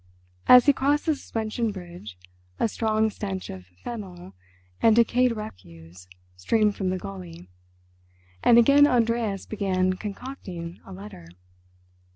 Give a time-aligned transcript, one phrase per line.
[0.47, 2.17] As he crossed the suspension bridge
[2.59, 4.33] a strong stench of fennel
[4.81, 7.51] and decayed refuse streamed from the gulley,
[8.43, 11.27] and again Andreas began concocting a letter.